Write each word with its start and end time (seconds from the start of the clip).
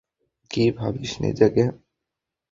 কী 0.51 0.63
ভাবিস 0.71 1.11
নিজেকে? 1.23 1.63